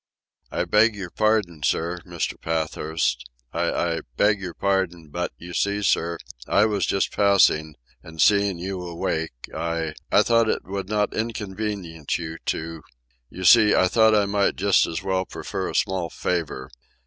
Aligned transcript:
"I 0.51 0.65
beg 0.65 0.95
your 0.95 1.11
pardon, 1.11 1.61
sir, 1.61 1.99
Mr. 2.07 2.33
Pathurst... 2.41 3.23
I—I 3.53 4.01
beg 4.17 4.41
your 4.41 4.55
pardon; 4.55 5.09
but, 5.09 5.31
you 5.37 5.53
see, 5.53 5.83
sir, 5.83 6.17
I 6.47 6.65
was 6.65 6.87
just 6.87 7.11
passing, 7.15 7.75
and 8.01 8.19
seeing 8.19 8.57
you 8.57 8.81
awake 8.81 9.29
I... 9.55 9.93
I 10.11 10.23
thought 10.23 10.49
it 10.49 10.63
would 10.65 10.89
not 10.89 11.13
inconvenience 11.13 12.17
you 12.17 12.39
to... 12.47 12.81
you 13.29 13.43
see, 13.43 13.75
I 13.75 13.87
thought 13.87 14.15
I 14.15 14.25
might 14.25 14.55
just 14.55 14.87
as 14.87 15.03
well 15.03 15.23
prefer 15.25 15.69
a 15.69 15.75
small 15.75 16.09
favour 16.09 16.71